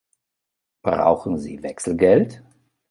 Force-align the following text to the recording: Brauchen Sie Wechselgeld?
Brauchen 0.83 1.37
Sie 1.37 1.61
Wechselgeld? 1.61 2.43